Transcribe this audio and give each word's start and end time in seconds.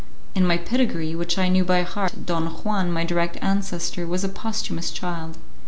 In 0.33 0.47
my 0.47 0.57
pedigree, 0.57 1.13
which 1.13 1.37
I 1.37 1.47
knew 1.47 1.63
by 1.63 1.83
heart, 1.83 2.25
Don 2.25 2.47
Juan, 2.47 2.91
my 2.91 3.03
direct 3.03 3.37
ancestor, 3.39 4.07
was 4.07 4.23
a 4.23 4.29
posthumous 4.29 4.89
child. 4.89 5.37